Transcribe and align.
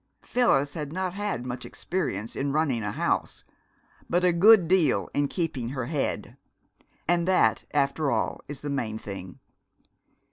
Phyllis 0.23 0.73
had 0.73 0.91
not 0.91 1.13
had 1.13 1.45
much 1.45 1.63
experience 1.63 2.35
in 2.35 2.51
running 2.51 2.81
a 2.83 2.91
house, 2.91 3.43
but 4.09 4.23
a 4.23 4.33
good 4.33 4.67
deal 4.67 5.09
in 5.13 5.27
keeping 5.27 5.69
her 5.69 5.85
head. 5.85 6.37
And 7.07 7.27
that, 7.27 7.65
after 7.71 8.09
all, 8.09 8.41
is 8.47 8.61
the 8.61 8.71
main 8.71 8.97
thing. 8.97 9.37